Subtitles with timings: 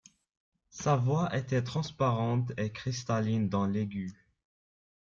[0.71, 4.15] Sa voix était transparente et cristalline dans l’aigu.